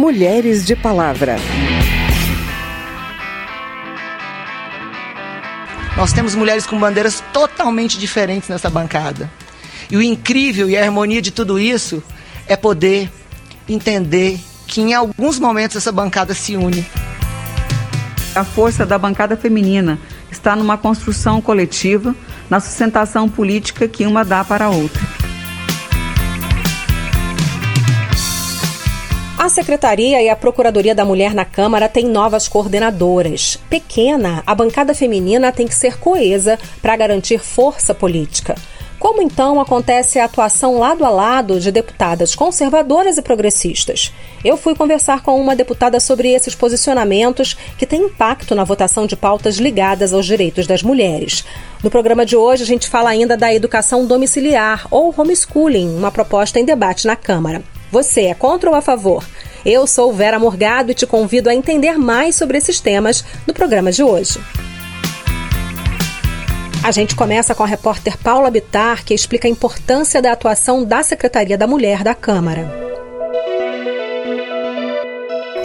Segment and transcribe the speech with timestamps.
[0.00, 1.36] Mulheres de Palavra.
[5.94, 9.30] Nós temos mulheres com bandeiras totalmente diferentes nessa bancada.
[9.90, 12.02] E o incrível e a harmonia de tudo isso
[12.46, 13.12] é poder
[13.68, 16.82] entender que em alguns momentos essa bancada se une.
[18.34, 19.98] A força da bancada feminina
[20.32, 22.16] está numa construção coletiva,
[22.48, 25.19] na sustentação política que uma dá para a outra.
[29.50, 33.58] Secretaria e a Procuradoria da Mulher na Câmara têm novas coordenadoras.
[33.68, 38.54] Pequena, a bancada feminina tem que ser coesa para garantir força política.
[39.00, 44.12] Como então acontece a atuação lado a lado de deputadas conservadoras e progressistas?
[44.44, 49.16] Eu fui conversar com uma deputada sobre esses posicionamentos que têm impacto na votação de
[49.16, 51.44] pautas ligadas aos direitos das mulheres.
[51.82, 56.60] No programa de hoje, a gente fala ainda da educação domiciliar ou homeschooling, uma proposta
[56.60, 57.62] em debate na Câmara.
[57.90, 59.24] Você é contra ou a favor?
[59.64, 63.92] Eu sou Vera Morgado e te convido a entender mais sobre esses temas no programa
[63.92, 64.40] de hoje.
[66.82, 71.02] A gente começa com a repórter Paula Bitar, que explica a importância da atuação da
[71.02, 72.89] Secretaria da Mulher da Câmara.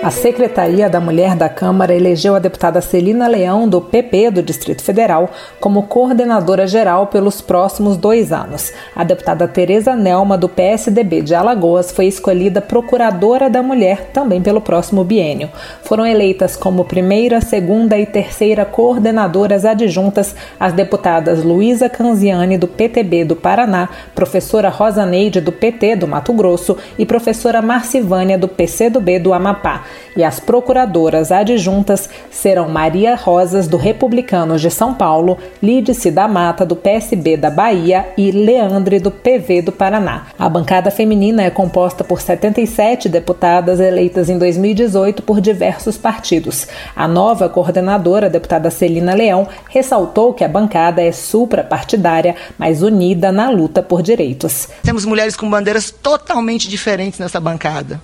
[0.06, 4.84] A Secretaria da Mulher da Câmara elegeu a deputada Celina Leão, do PP do Distrito
[4.84, 8.72] Federal, como coordenadora geral pelos próximos dois anos.
[8.96, 14.62] A deputada Tereza Nelma, do PSDB de Alagoas, foi escolhida procuradora da mulher também pelo
[14.62, 15.50] próximo biênio.
[15.82, 23.26] Foram eleitas como primeira, segunda e terceira coordenadoras adjuntas as deputadas Luísa Canziani, do PTB
[23.26, 29.18] do Paraná, professora Rosa Neide, do PT do Mato Grosso e professora Marcivânia, do PCdoB
[29.18, 36.12] do Amapá e as procuradoras adjuntas serão Maria Rosas, do Republicanos de São Paulo, Lídice
[36.12, 40.28] da Mata, do PSB da Bahia e Leandre, do PV do Paraná.
[40.38, 46.68] A bancada feminina é composta por 77 deputadas eleitas em 2018 por diversos partidos.
[46.96, 53.32] A nova coordenadora, a deputada Celina Leão, ressaltou que a bancada é suprapartidária, mas unida
[53.32, 54.68] na luta por direitos.
[54.84, 58.00] Temos mulheres com bandeiras totalmente diferentes nessa bancada.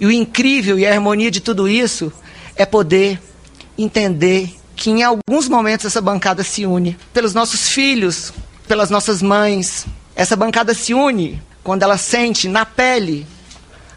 [0.00, 2.12] E o incrível e a harmonia de tudo isso
[2.56, 3.20] é poder
[3.76, 6.96] entender que em alguns momentos essa bancada se une.
[7.12, 8.32] Pelos nossos filhos,
[8.66, 9.86] pelas nossas mães.
[10.16, 13.26] Essa bancada se une quando ela sente na pele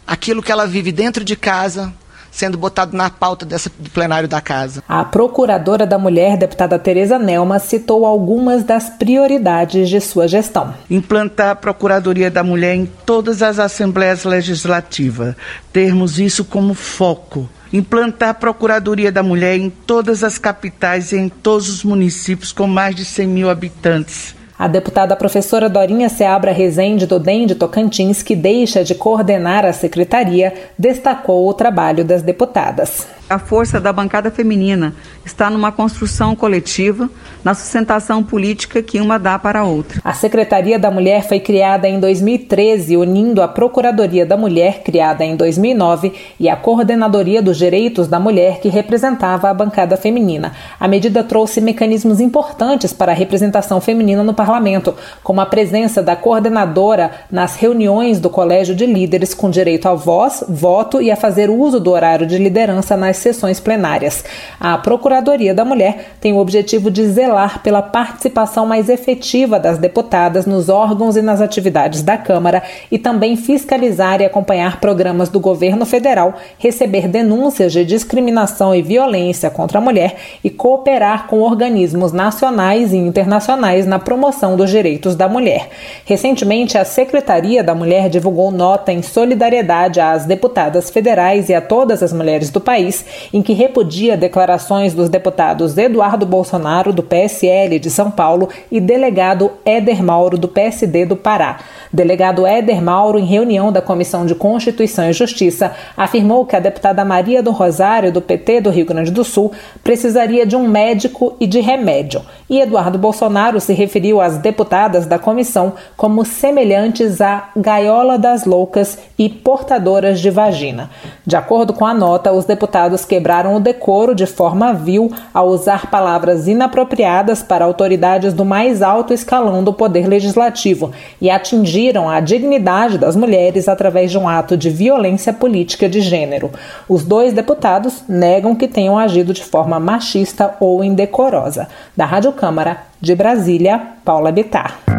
[0.06, 1.92] aquilo que ela vive dentro de casa,
[2.38, 4.82] sendo botado na pauta dessa, do plenário da casa.
[4.88, 10.72] A procuradora da mulher, deputada Tereza Nelma, citou algumas das prioridades de sua gestão.
[10.88, 15.34] Implantar a Procuradoria da Mulher em todas as assembleias legislativas,
[15.72, 21.28] termos isso como foco implantar a Procuradoria da Mulher em todas as capitais e em
[21.28, 24.37] todos os municípios com mais de 100 mil habitantes.
[24.58, 29.72] A deputada professora Dorinha Seabra Rezende, do DEM de Tocantins, que deixa de coordenar a
[29.72, 33.06] secretaria, destacou o trabalho das deputadas.
[33.30, 37.10] A força da bancada feminina está numa construção coletiva,
[37.44, 40.00] na sustentação política que uma dá para a outra.
[40.02, 45.36] A Secretaria da Mulher foi criada em 2013, unindo a Procuradoria da Mulher, criada em
[45.36, 50.52] 2009, e a Coordenadoria dos Direitos da Mulher, que representava a bancada feminina.
[50.80, 56.16] A medida trouxe mecanismos importantes para a representação feminina no parlamento, como a presença da
[56.16, 61.50] coordenadora nas reuniões do Colégio de Líderes com direito a voz, voto e a fazer
[61.50, 64.24] uso do horário de liderança nas sessões plenárias.
[64.58, 70.46] A Procuradoria da Mulher tem o objetivo de zelar pela participação mais efetiva das deputadas
[70.46, 75.84] nos órgãos e nas atividades da Câmara e também fiscalizar e acompanhar programas do governo
[75.84, 82.92] federal, receber denúncias de discriminação e violência contra a mulher e cooperar com organismos nacionais
[82.92, 85.68] e internacionais na promoção dos direitos da mulher.
[86.04, 92.02] Recentemente, a Secretaria da Mulher divulgou nota em solidariedade às deputadas federais e a todas
[92.02, 97.90] as mulheres do país em que repudia declarações dos deputados Eduardo Bolsonaro, do PSL de
[97.90, 101.58] São Paulo, e delegado Éder Mauro, do PSD do Pará.
[101.92, 107.04] Delegado Éder Mauro, em reunião da Comissão de Constituição e Justiça, afirmou que a deputada
[107.04, 109.52] Maria do Rosário, do PT do Rio Grande do Sul,
[109.82, 112.22] precisaria de um médico e de remédio.
[112.48, 118.98] E Eduardo Bolsonaro se referiu às deputadas da comissão como semelhantes à gaiola das loucas
[119.18, 120.90] e portadoras de vagina.
[121.26, 125.90] De acordo com a nota, os deputados quebraram o decoro de forma vil ao usar
[125.90, 132.98] palavras inapropriadas para autoridades do mais alto escalão do poder legislativo e atingiram a dignidade
[132.98, 136.50] das mulheres através de um ato de violência política de gênero.
[136.88, 141.68] Os dois deputados negam que tenham agido de forma machista ou indecorosa.
[141.96, 144.97] Da Rádio Câmara, de Brasília, Paula Bittar.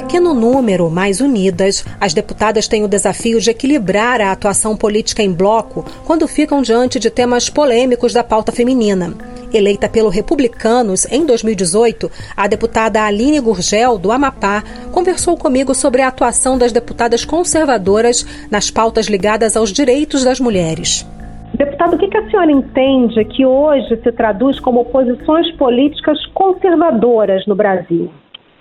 [0.00, 5.30] Pequeno número, mais unidas, as deputadas têm o desafio de equilibrar a atuação política em
[5.30, 9.14] bloco quando ficam diante de temas polêmicos da pauta feminina.
[9.52, 16.08] Eleita pelo Republicanos em 2018, a deputada Aline Gurgel, do Amapá, conversou comigo sobre a
[16.08, 21.06] atuação das deputadas conservadoras nas pautas ligadas aos direitos das mulheres.
[21.52, 27.54] Deputado, o que a senhora entende que hoje se traduz como posições políticas conservadoras no
[27.54, 28.10] Brasil?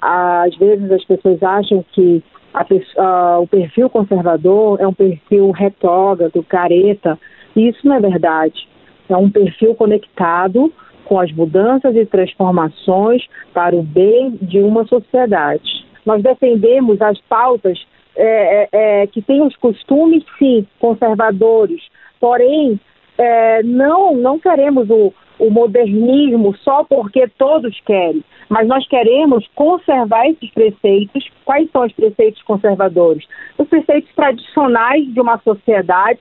[0.01, 2.23] Às vezes as pessoas acham que
[2.53, 2.65] a,
[2.97, 7.19] a, o perfil conservador é um perfil retrógrado, careta,
[7.55, 8.67] isso não é verdade.
[9.07, 10.71] É um perfil conectado
[11.05, 13.23] com as mudanças e transformações
[13.53, 15.85] para o bem de uma sociedade.
[16.05, 17.79] Nós defendemos as pautas
[18.15, 21.81] é, é, é que têm os costumes, sim, conservadores,
[22.19, 22.79] porém,
[23.17, 30.27] é, não, não queremos o, o modernismo só porque todos querem, mas nós queremos conservar
[30.27, 31.29] esses preceitos.
[31.45, 33.25] Quais são os preceitos conservadores?
[33.57, 36.19] Os preceitos tradicionais de uma sociedade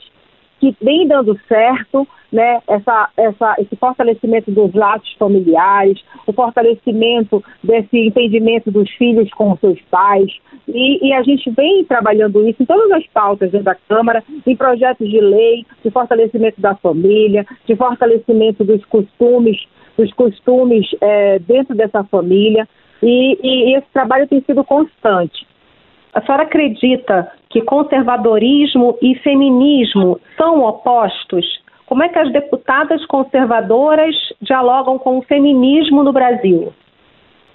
[0.59, 7.97] que vem dando certo, né, essa, essa, esse fortalecimento dos laços familiares, o fortalecimento desse
[7.97, 10.31] entendimento dos filhos com seus pais.
[10.67, 14.57] E, e, a gente vem trabalhando isso em todas as pautas dentro da Câmara, em
[14.57, 19.57] projetos de lei, de fortalecimento da família, de fortalecimento dos costumes,
[19.97, 22.69] dos costumes é, dentro dessa família.
[23.03, 25.47] E, e, e esse trabalho tem sido constante.
[26.13, 31.61] A senhora acredita que conservadorismo e feminismo são opostos?
[31.87, 36.73] Como é que as deputadas conservadoras dialogam com o feminismo no Brasil?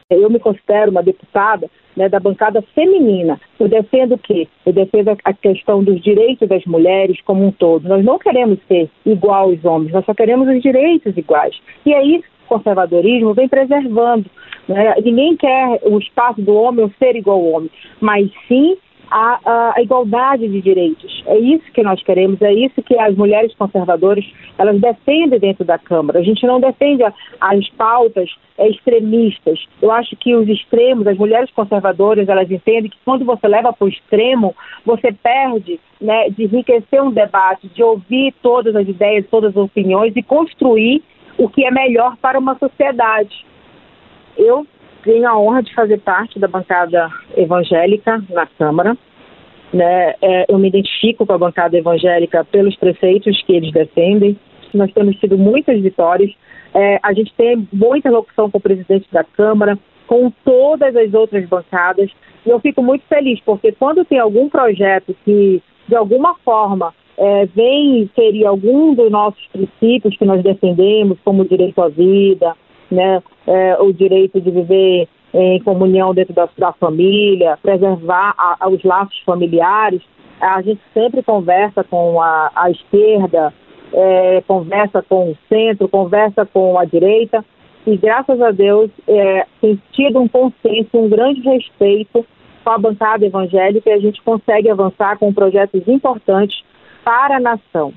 [0.09, 3.39] Eu me considero uma deputada né, da bancada feminina.
[3.59, 4.47] Eu defendo o quê?
[4.65, 7.87] Eu defendo a questão dos direitos das mulheres como um todo.
[7.87, 11.55] Nós não queremos ser igual aos homens, nós só queremos os direitos iguais.
[11.85, 14.29] E o conservadorismo vem preservando.
[14.67, 14.95] Né?
[15.03, 18.77] Ninguém quer o espaço do homem ser igual ao homem, mas sim
[19.13, 21.23] a, a, a, igualdade de direitos.
[21.27, 24.25] É isso que nós queremos, é isso que as mulheres conservadoras
[24.57, 26.19] elas defendem dentro da Câmara.
[26.19, 29.63] A gente não defende as pautas é, extremistas.
[29.81, 33.85] Eu acho que os extremos, as mulheres conservadoras, elas entendem que quando você leva para
[33.85, 39.51] o extremo, você perde né, de enriquecer um debate, de ouvir todas as ideias, todas
[39.51, 41.03] as opiniões e construir
[41.37, 43.45] o que é melhor para uma sociedade.
[44.37, 44.65] Eu
[45.03, 48.97] tenho a honra de fazer parte da bancada evangélica na Câmara.
[49.73, 50.13] Né?
[50.21, 54.37] É, eu me identifico com a bancada evangélica pelos preceitos que eles defendem.
[54.73, 56.31] Nós temos tido muitas vitórias.
[56.73, 59.77] É, a gente tem boa interlocução com o presidente da Câmara,
[60.07, 62.09] com todas as outras bancadas.
[62.45, 67.45] E eu fico muito feliz, porque quando tem algum projeto que, de alguma forma, é,
[67.47, 72.55] vem ferir algum dos nossos princípios que nós defendemos, como o direito à vida,
[72.89, 78.83] né, é, o direito de viver em comunhão dentro da, da família, preservar a, os
[78.83, 80.01] laços familiares.
[80.39, 83.53] A gente sempre conversa com a, a esquerda,
[83.93, 87.43] é, conversa com o centro, conversa com a direita,
[87.85, 92.25] e graças a Deus é, tem tido um consenso, um grande respeito
[92.63, 96.63] com a bancada evangélica e a gente consegue avançar com projetos importantes
[97.03, 97.93] para a nação.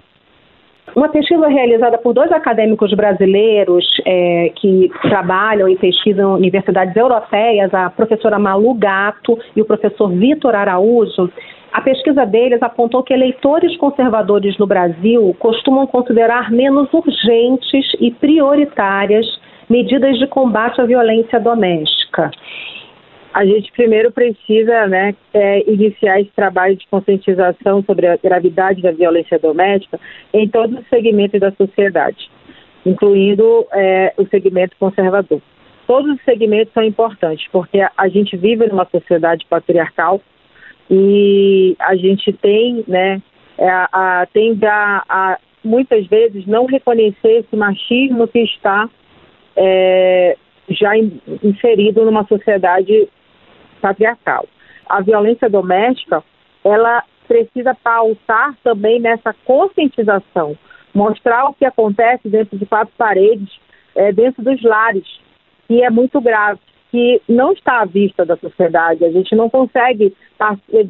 [0.94, 7.90] Uma pesquisa realizada por dois acadêmicos brasileiros é, que trabalham e pesquisam universidades europeias, a
[7.90, 11.30] professora Malu Gato e o professor Vitor Araújo,
[11.72, 19.26] a pesquisa deles apontou que eleitores conservadores no Brasil costumam considerar menos urgentes e prioritárias
[19.68, 22.30] medidas de combate à violência doméstica
[23.36, 28.92] a gente primeiro precisa né, é, iniciar esse trabalho de conscientização sobre a gravidade da
[28.92, 30.00] violência doméstica
[30.32, 32.30] em todos os segmentos da sociedade,
[32.86, 35.42] incluindo é, o segmento conservador.
[35.86, 40.18] Todos os segmentos são importantes, porque a, gente vive numa sociedade patriarcal
[40.90, 43.20] e a gente tem, né,
[43.58, 48.88] é, a, a, tende a, a, muitas vezes não reconhecer esse machismo que está
[49.54, 50.38] é,
[50.70, 53.10] já inserido numa sociedade
[53.80, 54.46] patriarcal.
[54.88, 56.22] A violência doméstica,
[56.64, 60.56] ela precisa pautar também nessa conscientização,
[60.94, 63.48] mostrar o que acontece dentro de quatro paredes,
[63.94, 65.06] é, dentro dos lares,
[65.66, 69.04] que é muito grave, que não está à vista da sociedade.
[69.04, 70.14] A gente não consegue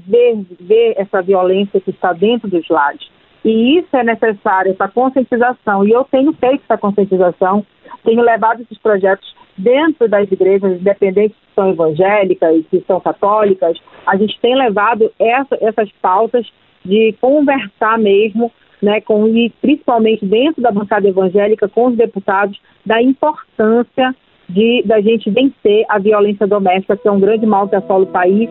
[0.07, 3.09] ver, ver essa violência que está dentro dos lares.
[3.45, 5.87] E isso é necessário, essa conscientização.
[5.87, 7.65] E eu tenho feito essa conscientização,
[8.05, 14.17] tenho levado esses projetos dentro das igrejas independentes que são evangélicas que são católicas, a
[14.17, 16.47] gente tem levado essa, essas pautas
[16.85, 23.03] de conversar mesmo, né, com, e principalmente dentro da bancada evangélica, com os deputados, da
[23.03, 24.15] importância
[24.49, 28.07] de da gente vencer a violência doméstica, que é um grande mal que assola o
[28.07, 28.49] país.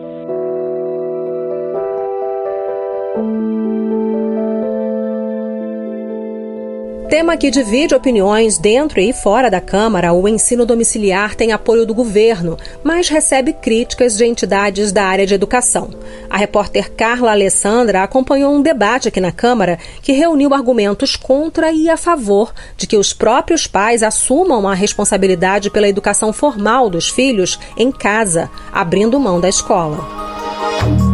[7.08, 11.94] Tema que divide opiniões dentro e fora da Câmara, o ensino domiciliar tem apoio do
[11.94, 15.90] governo, mas recebe críticas de entidades da área de educação.
[16.28, 21.88] A repórter Carla Alessandra acompanhou um debate aqui na Câmara que reuniu argumentos contra e
[21.88, 27.56] a favor de que os próprios pais assumam a responsabilidade pela educação formal dos filhos
[27.76, 31.05] em casa, abrindo mão da escola.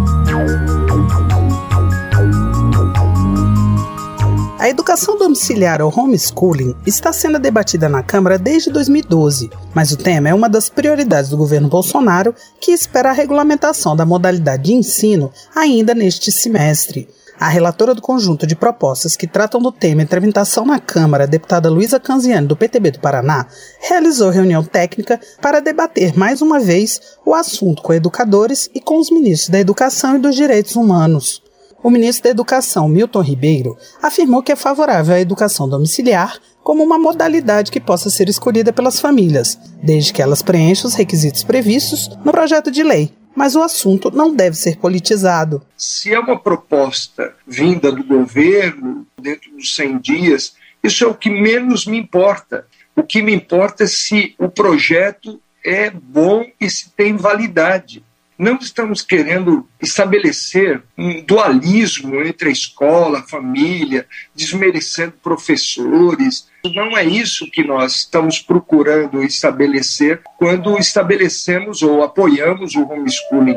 [4.73, 10.35] Educação domiciliar ou homeschooling está sendo debatida na Câmara desde 2012, mas o tema é
[10.35, 15.95] uma das prioridades do governo Bolsonaro, que espera a regulamentação da modalidade de ensino ainda
[15.95, 17.07] neste semestre.
[17.39, 21.69] A relatora do conjunto de propostas que tratam do tema em tramitação na Câmara, deputada
[21.69, 23.47] Luísa Canziani, do PTB do Paraná,
[23.79, 29.11] realizou reunião técnica para debater mais uma vez o assunto com educadores e com os
[29.11, 31.43] ministros da Educação e dos Direitos Humanos.
[31.83, 36.97] O ministro da Educação, Milton Ribeiro, afirmou que é favorável à educação domiciliar como uma
[36.97, 42.31] modalidade que possa ser escolhida pelas famílias, desde que elas preencham os requisitos previstos no
[42.31, 43.13] projeto de lei.
[43.35, 45.61] Mas o assunto não deve ser politizado.
[45.77, 51.31] Se é uma proposta vinda do governo, dentro dos 100 dias, isso é o que
[51.31, 52.65] menos me importa.
[52.95, 58.05] O que me importa é se o projeto é bom e se tem validade.
[58.39, 66.47] Não estamos querendo estabelecer um dualismo entre a escola, a família, desmerecendo professores.
[66.75, 73.57] Não é isso que nós estamos procurando estabelecer quando estabelecemos ou apoiamos o homeschooling.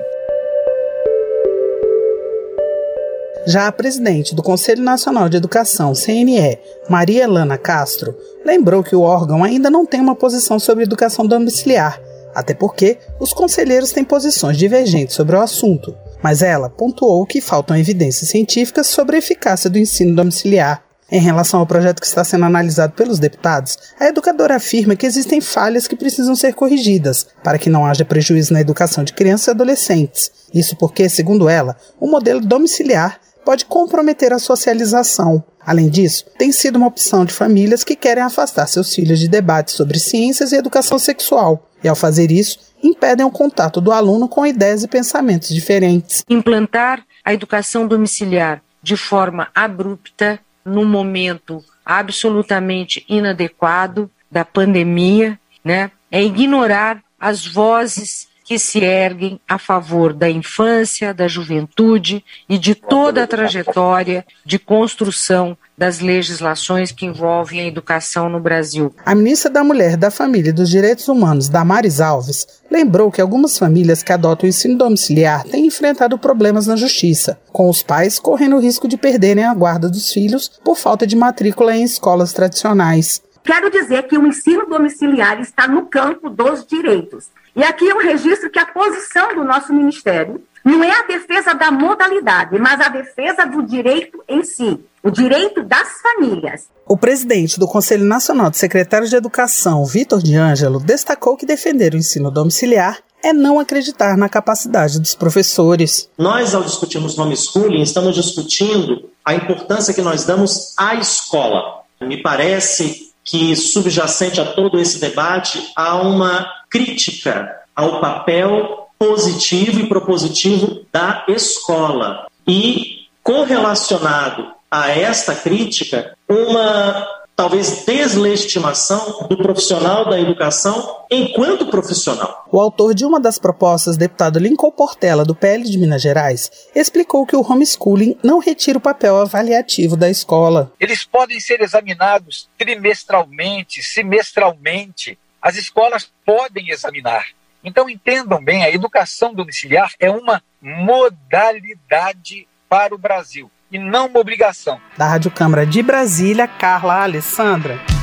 [3.47, 6.57] Já a presidente do Conselho Nacional de Educação, CNE,
[6.89, 12.01] Maria Elana Castro, lembrou que o órgão ainda não tem uma posição sobre educação domiciliar
[12.35, 17.77] até porque os conselheiros têm posições divergentes sobre o assunto, mas ela pontuou que faltam
[17.77, 20.83] evidências científicas sobre a eficácia do ensino domiciliar.
[21.11, 25.39] Em relação ao projeto que está sendo analisado pelos deputados, a educadora afirma que existem
[25.39, 29.51] falhas que precisam ser corrigidas para que não haja prejuízo na educação de crianças e
[29.51, 30.31] adolescentes.
[30.51, 35.43] Isso porque, segundo ela, o modelo domiciliar pode comprometer a socialização.
[35.63, 39.75] Além disso, tem sido uma opção de famílias que querem afastar seus filhos de debates
[39.75, 44.43] sobre ciências e educação sexual, e ao fazer isso, impedem o contato do aluno com
[44.43, 46.25] ideias e pensamentos diferentes.
[46.27, 56.23] Implantar a educação domiciliar de forma abrupta, num momento absolutamente inadequado da pandemia, né, é
[56.23, 63.23] ignorar as vozes que se erguem a favor da infância, da juventude e de toda
[63.23, 68.95] a trajetória de construção das legislações que envolvem a educação no Brasil.
[69.03, 73.57] A ministra da Mulher, da Família e dos Direitos Humanos, Damares Alves, lembrou que algumas
[73.57, 78.57] famílias que adotam o ensino domiciliar têm enfrentado problemas na justiça, com os pais correndo
[78.57, 83.21] o risco de perderem a guarda dos filhos por falta de matrícula em escolas tradicionais.
[83.43, 87.25] Quero dizer que o ensino domiciliar está no campo dos direitos.
[87.55, 91.53] E aqui é um registro que a posição do nosso ministério não é a defesa
[91.53, 96.67] da modalidade, mas a defesa do direito em si, o direito das famílias.
[96.85, 101.93] O presidente do Conselho Nacional de Secretários de Educação, Vitor de Ângelo, destacou que defender
[101.93, 106.09] o ensino domiciliar é não acreditar na capacidade dos professores.
[106.17, 111.83] Nós, ao discutirmos homeschooling, estamos discutindo a importância que nós damos à escola.
[112.01, 119.89] Me parece que subjacente a todo esse debate há uma crítica ao papel positivo e
[119.89, 122.27] propositivo da escola.
[122.47, 132.47] E correlacionado a esta crítica, uma talvez deslegitimação do profissional da educação enquanto profissional.
[132.51, 137.25] O autor de uma das propostas, deputado Lincoln Portela, do PL de Minas Gerais, explicou
[137.25, 140.71] que o homeschooling não retira o papel avaliativo da escola.
[140.79, 145.17] Eles podem ser examinados trimestralmente, semestralmente.
[145.41, 147.27] As escolas podem examinar.
[147.63, 154.19] Então entendam bem, a educação domiciliar é uma modalidade para o Brasil e não uma
[154.19, 154.79] obrigação.
[154.97, 157.94] Da Rádio Câmara de Brasília, Carla Alessandra.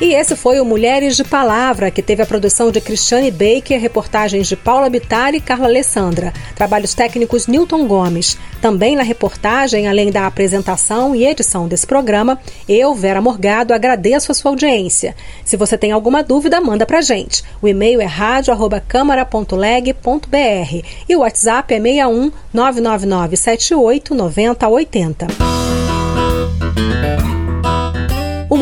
[0.00, 4.48] E esse foi o Mulheres de Palavra, que teve a produção de Cristiane Baker, reportagens
[4.48, 8.36] de Paula Bittar e Carla Alessandra, trabalhos técnicos Newton Gomes.
[8.60, 14.34] Também na reportagem, além da apresentação e edição desse programa, eu, Vera Morgado, agradeço a
[14.34, 15.14] sua audiência.
[15.44, 17.44] Se você tem alguma dúvida, manda pra gente.
[17.62, 25.53] O e-mail é radio@câmara.leg.br e o WhatsApp é 61 999 78 9080.